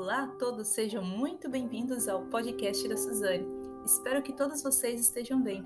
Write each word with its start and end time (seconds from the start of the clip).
Olá 0.00 0.22
a 0.22 0.28
todos, 0.28 0.68
sejam 0.68 1.04
muito 1.04 1.46
bem-vindos 1.46 2.08
ao 2.08 2.22
podcast 2.22 2.88
da 2.88 2.96
Suzane. 2.96 3.46
Espero 3.84 4.22
que 4.22 4.32
todos 4.32 4.62
vocês 4.62 4.98
estejam 4.98 5.42
bem. 5.42 5.62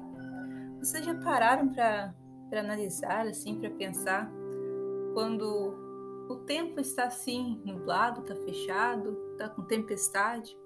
Vocês 0.80 1.04
já 1.04 1.14
pararam 1.14 1.72
para 1.72 2.12
analisar, 2.50 3.28
assim, 3.28 3.60
para 3.60 3.70
pensar, 3.70 4.28
quando 5.14 6.26
o 6.28 6.34
tempo 6.46 6.80
está 6.80 7.04
assim, 7.04 7.62
nublado, 7.64 8.22
está 8.22 8.34
fechado, 8.34 9.16
está 9.30 9.48
com 9.50 9.62
tempestade, 9.62 10.58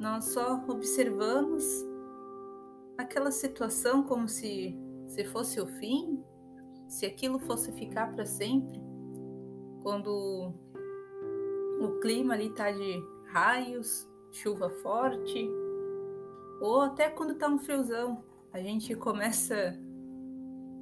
nós 0.00 0.32
só 0.32 0.64
observamos 0.66 1.62
aquela 2.96 3.30
situação 3.30 4.02
como 4.04 4.26
se, 4.26 4.74
se 5.08 5.24
fosse 5.26 5.60
o 5.60 5.66
fim, 5.66 6.24
se 6.88 7.04
aquilo 7.04 7.38
fosse 7.38 7.70
ficar 7.72 8.14
para 8.14 8.24
sempre, 8.24 8.80
quando 9.82 10.54
o 11.84 12.00
clima 12.00 12.34
ali 12.34 12.50
tá 12.50 12.70
de 12.70 13.02
raios, 13.26 14.08
chuva 14.30 14.70
forte, 14.82 15.48
ou 16.60 16.80
até 16.80 17.10
quando 17.10 17.34
tá 17.34 17.48
um 17.48 17.58
friozão, 17.58 18.24
a 18.52 18.60
gente 18.60 18.94
começa 18.96 19.78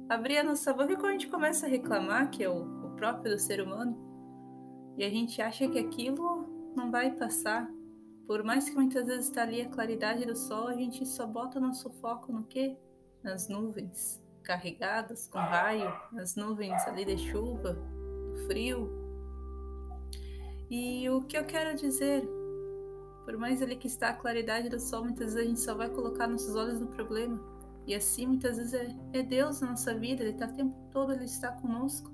a 0.09 0.15
abrir 0.15 0.37
a 0.37 0.43
nossa 0.43 0.73
boca 0.73 0.91
e 0.91 0.95
quando 0.95 1.09
a 1.09 1.11
gente 1.13 1.27
começa 1.27 1.65
a 1.65 1.69
reclamar, 1.69 2.29
que 2.29 2.43
é 2.43 2.49
o, 2.49 2.85
o 2.85 2.95
próprio 2.95 3.33
do 3.33 3.39
ser 3.39 3.61
humano, 3.61 3.97
e 4.97 5.03
a 5.03 5.09
gente 5.09 5.41
acha 5.41 5.67
que 5.67 5.79
aquilo 5.79 6.73
não 6.75 6.91
vai 6.91 7.11
passar. 7.11 7.69
Por 8.27 8.43
mais 8.43 8.69
que 8.69 8.75
muitas 8.75 9.05
vezes 9.07 9.25
está 9.25 9.41
ali 9.41 9.61
a 9.61 9.69
claridade 9.69 10.25
do 10.25 10.35
sol, 10.35 10.67
a 10.67 10.75
gente 10.75 11.05
só 11.05 11.25
bota 11.25 11.59
nosso 11.59 11.89
foco 11.89 12.31
no 12.31 12.43
quê? 12.43 12.77
Nas 13.23 13.49
nuvens 13.49 14.23
carregadas 14.43 15.27
com 15.27 15.39
raio, 15.39 15.91
nas 16.11 16.35
nuvens 16.35 16.85
ali 16.87 17.05
de 17.05 17.17
chuva, 17.17 17.73
do 17.73 18.45
frio, 18.45 19.02
e 20.69 21.09
o 21.09 21.21
que 21.21 21.37
eu 21.37 21.45
quero 21.45 21.75
dizer, 21.75 22.27
por 23.25 23.37
mais 23.37 23.61
ali 23.61 23.75
que 23.75 23.87
está 23.87 24.09
a 24.09 24.13
claridade 24.13 24.69
do 24.69 24.79
sol, 24.79 25.03
muitas 25.03 25.33
vezes 25.33 25.39
a 25.39 25.49
gente 25.49 25.59
só 25.59 25.75
vai 25.75 25.89
colocar 25.89 26.27
nossos 26.27 26.55
olhos 26.55 26.79
no 26.79 26.87
problema. 26.87 27.39
E 27.85 27.93
assim 27.93 28.25
muitas 28.25 28.57
vezes 28.57 28.73
é, 28.73 28.95
é 29.13 29.23
Deus 29.23 29.59
na 29.61 29.71
nossa 29.71 29.93
vida, 29.93 30.23
Ele 30.23 30.31
está 30.31 30.47
o 30.47 30.53
tempo 30.53 30.75
todo, 30.91 31.13
Ele 31.13 31.25
está 31.25 31.51
conosco. 31.51 32.11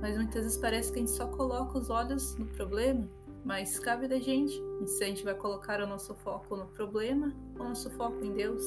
Mas 0.00 0.16
muitas 0.16 0.42
vezes 0.42 0.58
parece 0.58 0.92
que 0.92 0.98
a 0.98 1.00
gente 1.00 1.12
só 1.12 1.26
coloca 1.28 1.78
os 1.78 1.90
olhos 1.90 2.36
no 2.36 2.46
problema, 2.46 3.08
mas 3.44 3.78
cabe 3.78 4.06
da 4.06 4.18
gente 4.18 4.54
se 4.86 5.04
a 5.04 5.06
gente 5.06 5.24
vai 5.24 5.34
colocar 5.34 5.80
o 5.80 5.86
nosso 5.86 6.14
foco 6.14 6.56
no 6.56 6.66
problema 6.66 7.34
ou 7.58 7.66
o 7.66 7.68
nosso 7.68 7.90
foco 7.90 8.24
em 8.24 8.32
Deus. 8.32 8.62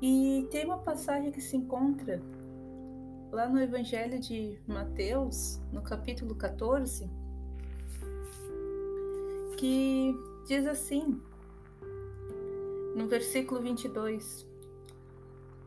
E 0.00 0.46
tem 0.50 0.66
uma 0.66 0.78
passagem 0.78 1.30
que 1.32 1.40
se 1.40 1.56
encontra 1.56 2.20
lá 3.32 3.48
no 3.48 3.60
Evangelho 3.60 4.18
de 4.18 4.58
Mateus, 4.66 5.60
no 5.72 5.82
capítulo 5.82 6.34
14, 6.34 7.10
que 9.56 10.14
diz 10.46 10.66
assim, 10.66 11.20
no 12.94 13.06
versículo 13.08 13.60
22: 13.60 14.46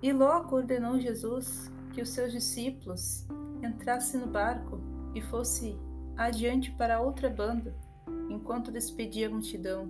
E 0.01 0.13
logo 0.13 0.55
ordenou 0.55 0.99
Jesus 0.99 1.71
que 1.93 2.01
os 2.01 2.09
seus 2.09 2.31
discípulos 2.31 3.25
entrassem 3.63 4.19
no 4.19 4.27
barco 4.27 4.79
e 5.13 5.21
fosse 5.21 5.77
adiante 6.15 6.71
para 6.71 7.01
outra 7.01 7.29
banda, 7.29 7.75
enquanto 8.29 8.71
despedia 8.71 9.27
a 9.27 9.31
multidão. 9.31 9.89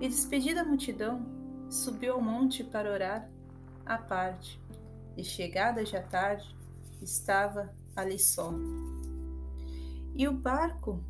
E 0.00 0.08
despedida 0.08 0.62
a 0.62 0.64
multidão, 0.64 1.26
subiu 1.68 2.14
ao 2.14 2.20
monte 2.20 2.64
para 2.64 2.90
orar 2.90 3.28
à 3.84 3.98
parte. 3.98 4.60
E 5.16 5.22
chegada 5.22 5.84
já 5.84 6.02
tarde, 6.02 6.56
estava 7.02 7.72
ali 7.94 8.18
só. 8.18 8.52
E 10.14 10.26
o 10.26 10.32
barco 10.32 11.02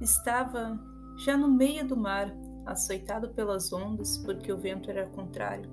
estava 0.00 0.91
já 1.18 1.36
no 1.36 1.48
meio 1.48 1.86
do 1.86 1.96
mar, 1.96 2.34
açoitado 2.64 3.28
pelas 3.30 3.72
ondas, 3.72 4.18
porque 4.18 4.52
o 4.52 4.58
vento 4.58 4.90
era 4.90 5.06
contrário. 5.06 5.70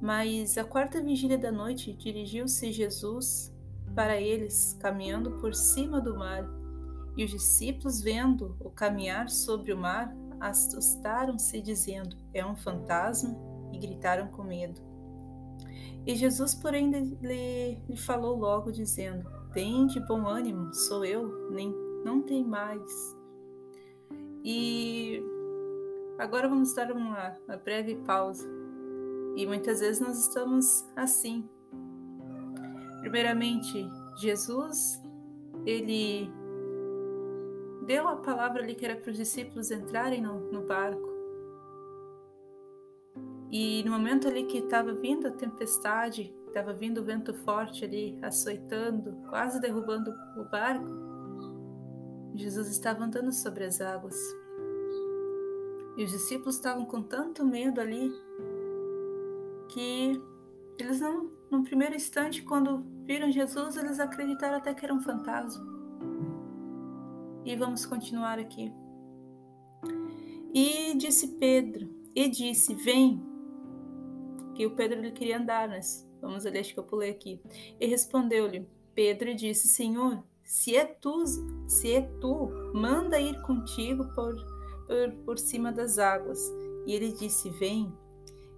Mas 0.00 0.58
a 0.58 0.64
quarta 0.64 1.00
vigília 1.00 1.38
da 1.38 1.52
noite 1.52 1.92
dirigiu-se 1.92 2.72
Jesus 2.72 3.54
para 3.94 4.20
eles, 4.20 4.76
caminhando 4.80 5.32
por 5.32 5.54
cima 5.54 6.00
do 6.00 6.16
mar. 6.16 6.48
E 7.16 7.24
os 7.24 7.30
discípulos, 7.30 8.00
vendo 8.00 8.56
o 8.58 8.70
caminhar 8.70 9.28
sobre 9.28 9.72
o 9.72 9.78
mar, 9.78 10.12
assustaram-se, 10.40 11.60
dizendo: 11.60 12.16
É 12.32 12.44
um 12.44 12.56
fantasma, 12.56 13.36
e 13.72 13.78
gritaram 13.78 14.28
com 14.28 14.42
medo. 14.42 14.80
E 16.06 16.16
Jesus, 16.16 16.54
porém, 16.54 16.90
lhe, 16.90 17.78
lhe 17.88 17.96
falou 17.96 18.36
logo, 18.36 18.72
dizendo: 18.72 19.28
Tem 19.52 19.86
de 19.86 20.00
bom 20.00 20.26
ânimo, 20.26 20.74
sou 20.74 21.04
eu, 21.04 21.50
nem 21.50 21.72
não 22.04 22.22
tem 22.22 22.44
mais. 22.44 23.21
E 24.44 25.22
agora 26.18 26.48
vamos 26.48 26.74
dar 26.74 26.90
uma, 26.92 27.36
uma 27.46 27.56
breve 27.56 27.96
pausa. 28.06 28.48
E 29.36 29.46
muitas 29.46 29.80
vezes 29.80 30.00
nós 30.00 30.18
estamos 30.18 30.84
assim. 30.96 31.48
Primeiramente, 33.00 33.88
Jesus, 34.16 35.02
ele 35.64 36.30
deu 37.86 38.06
a 38.08 38.16
palavra 38.16 38.62
ali 38.62 38.74
que 38.74 38.84
era 38.84 38.96
para 38.96 39.10
os 39.10 39.16
discípulos 39.16 39.70
entrarem 39.70 40.20
no, 40.20 40.50
no 40.52 40.62
barco. 40.62 41.10
E 43.50 43.82
no 43.84 43.90
momento 43.92 44.28
ali 44.28 44.44
que 44.44 44.58
estava 44.58 44.94
vindo 44.94 45.28
a 45.28 45.30
tempestade, 45.30 46.34
estava 46.46 46.72
vindo 46.72 47.00
o 47.00 47.04
vento 47.04 47.34
forte 47.34 47.84
ali, 47.84 48.18
açoitando, 48.22 49.12
quase 49.28 49.60
derrubando 49.60 50.10
o 50.38 50.44
barco, 50.44 51.11
Jesus 52.34 52.68
estava 52.68 53.04
andando 53.04 53.32
sobre 53.32 53.64
as 53.64 53.80
águas. 53.80 54.16
E 55.96 56.04
os 56.04 56.10
discípulos 56.10 56.56
estavam 56.56 56.84
com 56.84 57.02
tanto 57.02 57.44
medo 57.44 57.80
ali 57.80 58.10
que 59.68 60.20
eles 60.78 61.00
não, 61.00 61.30
no 61.50 61.62
primeiro 61.62 61.94
instante, 61.94 62.42
quando 62.42 62.84
viram 63.04 63.30
Jesus, 63.30 63.76
eles 63.76 64.00
acreditaram 64.00 64.56
até 64.56 64.72
que 64.72 64.84
era 64.84 64.94
um 64.94 65.00
fantasma. 65.00 65.64
E 67.44 67.54
vamos 67.56 67.84
continuar 67.84 68.38
aqui. 68.38 68.72
E 70.54 70.96
disse 70.96 71.28
Pedro, 71.38 71.88
e 72.14 72.28
disse: 72.28 72.74
Vem. 72.74 73.22
Que 74.54 74.66
o 74.66 74.76
Pedro 74.76 74.98
ele 74.98 75.12
queria 75.12 75.38
andar, 75.38 75.66
mas 75.68 76.06
vamos 76.20 76.44
ali, 76.44 76.58
acho 76.58 76.74
que 76.74 76.78
eu 76.78 76.84
pulei 76.84 77.10
aqui. 77.10 77.40
E 77.80 77.86
respondeu-lhe 77.86 78.68
Pedro 78.94 79.34
disse: 79.34 79.68
Senhor, 79.68 80.22
se 80.44 80.76
é 80.76 80.84
tu, 80.84 81.24
se 81.66 81.92
é 81.92 82.02
tu, 82.20 82.50
manda 82.74 83.20
ir 83.20 83.40
contigo 83.42 84.04
por, 84.14 84.34
por, 84.86 85.12
por 85.24 85.38
cima 85.38 85.72
das 85.72 85.98
águas. 85.98 86.40
E 86.86 86.94
ele 86.94 87.12
disse: 87.12 87.50
Vem. 87.50 87.92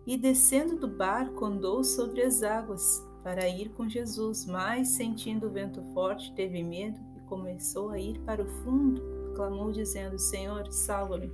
E 0.07 0.19
descendo 0.19 0.77
do 0.77 0.87
barco, 0.87 1.47
andou 1.47 1.83
sobre 1.83 2.23
as 2.23 2.43
águas 2.43 3.03
para 3.23 3.49
ir 3.49 3.71
com 3.71 3.89
Jesus, 3.89 4.45
mas 4.45 4.89
sentindo 4.89 5.47
o 5.47 5.51
vento 5.51 5.83
forte, 5.95 6.35
teve 6.35 6.63
medo 6.63 7.01
e 7.17 7.21
começou 7.21 7.89
a 7.89 7.99
ir 7.99 8.19
para 8.21 8.43
o 8.43 8.47
fundo. 8.63 9.03
Clamou, 9.35 9.73
dizendo: 9.73 10.19
Senhor, 10.19 10.71
salva-me. 10.71 11.33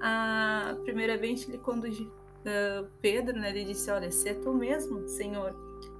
A 0.00 0.76
primeira 0.84 1.18
vez 1.18 1.46
ele 1.46 1.58
conduziu 1.58 2.06
uh, 2.06 2.88
Pedro, 3.00 3.38
né, 3.38 3.50
ele 3.50 3.64
disse: 3.64 3.90
Olha, 3.90 4.10
se 4.10 4.28
é 4.28 4.34
tu 4.34 4.52
mesmo, 4.52 5.06
Senhor, 5.08 5.54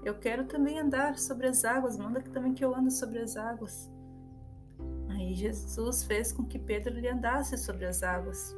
eu 0.04 0.14
quero 0.14 0.44
também 0.44 0.78
andar 0.78 1.18
sobre 1.18 1.46
as 1.46 1.64
águas, 1.64 1.96
manda 1.96 2.22
que 2.22 2.30
também 2.30 2.54
que 2.54 2.64
eu 2.64 2.74
ande 2.74 2.92
sobre 2.92 3.18
as 3.18 3.36
águas. 3.36 3.90
Aí 5.08 5.34
Jesus 5.34 6.04
fez 6.04 6.32
com 6.32 6.44
que 6.44 6.58
Pedro 6.58 6.94
lhe 6.94 7.08
andasse 7.08 7.56
sobre 7.58 7.86
as 7.86 8.02
águas. 8.02 8.56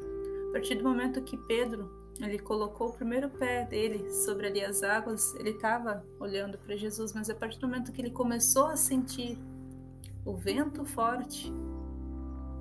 A 0.48 0.52
partir 0.52 0.74
do 0.74 0.84
momento 0.84 1.22
que 1.22 1.36
Pedro 1.36 1.98
ele 2.20 2.38
colocou 2.38 2.88
o 2.88 2.92
primeiro 2.92 3.30
pé 3.30 3.64
dele 3.64 4.10
sobre 4.10 4.46
ali 4.46 4.62
as 4.62 4.82
águas, 4.82 5.34
ele 5.36 5.50
estava 5.50 6.04
olhando 6.18 6.58
para 6.58 6.76
Jesus, 6.76 7.14
mas 7.14 7.30
a 7.30 7.34
partir 7.34 7.58
do 7.58 7.66
momento 7.66 7.92
que 7.92 8.00
ele 8.02 8.10
começou 8.10 8.66
a 8.66 8.76
sentir 8.76 9.38
o 10.24 10.34
vento 10.34 10.84
forte, 10.84 11.50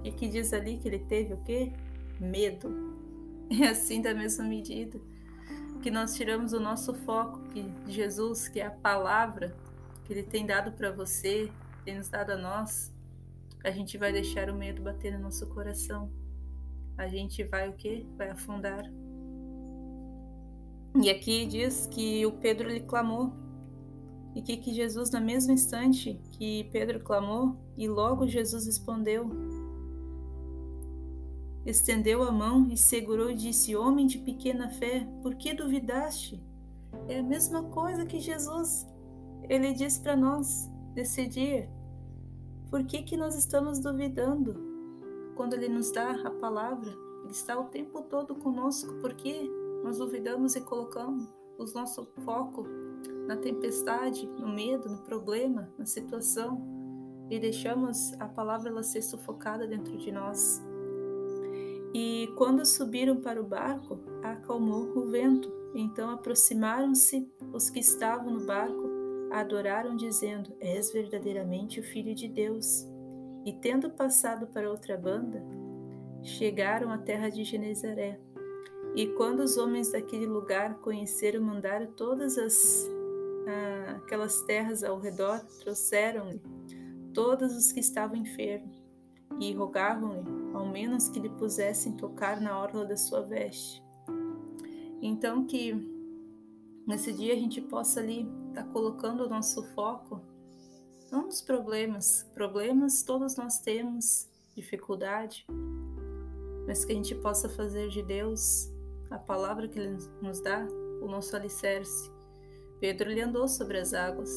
e 0.04 0.12
que 0.12 0.30
diz 0.30 0.54
ali 0.54 0.78
que 0.78 0.88
ele 0.88 1.00
teve 1.00 1.34
o 1.34 1.38
quê? 1.44 1.74
Medo. 2.20 2.70
É 3.62 3.70
assim 3.70 4.00
da 4.00 4.14
mesma 4.14 4.46
medida 4.46 5.02
que 5.82 5.90
nós 5.90 6.16
tiramos 6.16 6.54
o 6.54 6.60
nosso 6.60 6.94
foco 6.94 7.40
que 7.50 7.66
Jesus, 7.88 8.48
que 8.48 8.60
é 8.60 8.66
a 8.66 8.72
palavra 8.72 9.56
que 10.04 10.14
ele 10.14 10.24
tem 10.24 10.46
dado 10.46 10.72
para 10.72 10.92
você, 10.92 11.52
tem 11.86 11.98
nos 11.98 12.10
dado 12.10 12.32
a 12.32 12.38
nós, 12.38 12.94
a 13.64 13.72
gente 13.72 13.98
vai 13.98 14.12
deixar 14.12 14.50
o 14.50 14.56
medo 14.56 14.82
bater 14.82 15.14
no 15.14 15.20
nosso 15.20 15.48
coração. 15.48 16.12
A 16.98 17.08
gente 17.08 17.44
vai 17.44 17.70
o 17.70 17.74
quê? 17.74 18.06
Vai 18.18 18.30
afundar. 18.30 18.84
E 21.02 21.10
aqui 21.10 21.46
diz 21.46 21.88
que 21.88 22.26
o 22.26 22.32
Pedro 22.32 22.70
lhe 22.70 22.82
clamou. 22.82 23.34
E 24.36 24.42
que, 24.42 24.58
que 24.58 24.74
Jesus, 24.74 25.12
no 25.12 25.22
mesmo 25.22 25.52
instante 25.54 26.20
que 26.32 26.70
Pedro 26.72 27.00
clamou, 27.00 27.58
e 27.76 27.88
logo 27.88 28.28
Jesus 28.28 28.66
respondeu, 28.66 29.30
estendeu 31.66 32.24
a 32.24 32.32
mão 32.32 32.68
e 32.72 32.78
segurou 32.78 33.30
e 33.30 33.36
disse: 33.36 33.76
Homem 33.76 34.08
de 34.08 34.18
pequena 34.18 34.70
fé, 34.70 35.08
por 35.22 35.36
que 35.36 35.54
duvidaste? 35.54 36.44
É 37.08 37.20
a 37.20 37.24
mesma 37.24 37.64
coisa 37.64 38.06
que 38.06 38.20
Jesus 38.20 38.88
ele 39.48 39.74
disse 39.74 40.02
para 40.02 40.16
nós 40.16 40.70
dia. 41.30 41.70
Por 42.70 42.84
que, 42.84 43.04
que 43.04 43.16
nós 43.16 43.36
estamos 43.36 43.80
duvidando? 43.80 44.70
quando 45.40 45.54
Ele 45.54 45.70
nos 45.70 45.90
dá 45.90 46.12
a 46.12 46.32
palavra, 46.32 46.92
Ele 47.24 47.32
está 47.32 47.58
o 47.58 47.70
tempo 47.70 48.02
todo 48.02 48.36
conosco, 48.36 48.96
porque 48.96 49.50
nós 49.86 49.98
duvidamos 49.98 50.54
e 50.54 50.60
colocamos 50.60 51.30
o 51.58 51.64
nosso 51.74 52.06
foco 52.26 52.68
na 53.26 53.38
tempestade, 53.38 54.28
no 54.28 54.50
medo, 54.50 54.90
no 54.90 54.98
problema, 54.98 55.72
na 55.78 55.86
situação 55.86 56.62
e 57.30 57.40
deixamos 57.40 58.12
a 58.20 58.28
palavra 58.28 58.70
ela 58.70 58.84
ser 58.84 59.02
sufocada 59.02 59.66
dentro 59.66 59.98
de 59.98 60.12
nós. 60.12 60.62
E 61.94 62.32
quando 62.36 62.66
subiram 62.66 63.18
para 63.18 63.42
o 63.42 63.46
barco, 63.46 64.00
acalmou 64.22 64.84
o 64.96 65.06
vento. 65.10 65.52
Então 65.74 66.10
aproximaram-se 66.10 67.32
os 67.54 67.70
que 67.70 67.80
estavam 67.80 68.32
no 68.32 68.46
barco, 68.46 68.90
adoraram, 69.32 69.96
dizendo: 69.96 70.54
És 70.60 70.92
verdadeiramente 70.92 71.80
o 71.80 71.84
Filho 71.84 72.14
de 72.14 72.28
Deus. 72.28 72.88
E 73.46 73.54
tendo 73.54 73.90
passado 73.90 74.48
para 74.48 74.70
outra 74.70 74.98
banda, 74.98 75.44
chegaram 76.22 76.92
à 76.92 76.98
terra 76.98 77.30
de 77.30 77.44
Genezaré. 77.44 78.20
E 78.96 79.08
quando 79.08 79.40
os 79.42 79.58
homens 79.58 79.92
daquele 79.92 80.26
lugar 80.26 80.80
conheceram, 80.80 81.42
mandaram 81.42 81.88
todas 81.94 82.38
as 82.38 82.90
ah, 83.48 83.96
aquelas 83.98 84.42
terras 84.44 84.84
ao 84.84 85.00
redor, 85.00 85.40
trouxeram-lhe 85.60 86.42
todos 87.14 87.56
os 87.56 87.72
que 87.72 87.80
estavam 87.80 88.18
enfermos 88.18 88.89
e 89.40 89.54
rogavam-lhe, 89.54 90.24
ao 90.54 90.66
menos 90.66 91.10
que 91.10 91.20
lhe 91.20 91.30
pusessem 91.30 91.94
tocar 91.94 92.42
na 92.42 92.58
orla 92.60 92.86
da 92.86 92.98
sua 92.98 93.22
veste. 93.22 93.84
Então 95.02 95.46
que 95.46 95.74
nesse 96.88 97.14
dia 97.14 97.34
a 97.34 97.38
gente 97.38 97.62
possa 97.62 98.00
ali 98.00 98.28
estar 98.50 98.64
tá 98.64 98.70
colocando 98.72 99.26
o 99.26 99.30
nosso 99.30 99.64
foco 99.76 100.22
não 101.12 101.26
nos 101.26 101.42
problemas, 101.42 102.30
problemas 102.34 103.02
todos 103.02 103.36
nós 103.36 103.60
temos, 103.60 104.30
dificuldade, 104.56 105.46
mas 106.68 106.86
que 106.86 106.92
a 106.92 106.96
gente 106.96 107.16
possa 107.16 107.50
fazer 107.50 107.90
de 107.90 108.04
Deus 108.04 108.70
a 109.10 109.18
palavra 109.18 109.68
que 109.68 109.80
Ele 109.80 109.98
nos 110.22 110.40
dá, 110.40 110.68
o 111.02 111.08
nosso 111.08 111.36
alicerce. 111.36 112.12
Pedro 112.80 113.10
ele 113.10 113.22
andou 113.22 113.48
sobre 113.48 113.80
as 113.80 113.94
águas, 113.94 114.32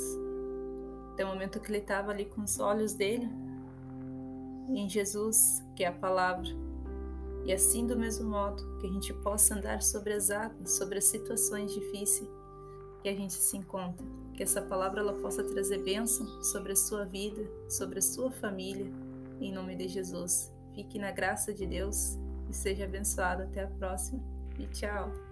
até 1.12 1.25
o 1.25 1.29
momento 1.29 1.61
que 1.61 1.71
ele 1.71 1.79
estava 1.79 2.11
ali 2.11 2.25
com 2.25 2.43
os 2.43 2.59
olhos 2.59 2.94
dele 2.94 3.29
em 4.69 4.88
Jesus, 4.88 5.62
que 5.75 5.85
é 5.85 5.88
a 5.88 5.93
palavra. 5.93 6.49
E 7.44 7.53
assim, 7.53 7.87
do 7.87 7.97
mesmo 7.97 8.31
modo, 8.31 8.79
que 8.79 8.87
a 8.87 8.91
gente 8.91 9.12
possa 9.14 9.55
andar 9.55 9.82
sobre 9.82 10.12
as 10.12 10.31
águas, 10.31 10.73
sobre 10.73 10.99
as 10.99 11.05
situações 11.05 11.73
difíceis 11.73 12.29
que 13.03 13.09
a 13.09 13.14
gente 13.14 13.35
se 13.35 13.56
encontra. 13.56 14.06
Que 14.35 14.43
essa 14.43 14.62
palavra 14.62 15.00
ela 15.00 15.14
possa 15.14 15.43
trazer 15.43 15.82
bênção 15.82 16.26
sobre 16.43 16.73
a 16.73 16.76
sua 16.76 17.05
vida, 17.05 17.43
sobre 17.69 17.99
a 17.99 18.03
sua 18.03 18.31
família, 18.31 18.91
em 19.41 19.53
nome 19.53 19.75
de 19.75 19.88
Jesus. 19.88 20.53
Fique 20.75 20.99
na 20.99 21.11
graça 21.11 21.53
de 21.53 21.67
Deus 21.67 22.17
e 22.49 22.55
seja 22.55 22.85
abençoado. 22.85 23.43
Até 23.43 23.65
a 23.65 23.69
próxima 23.69 24.23
e 24.58 24.67
tchau! 24.69 25.31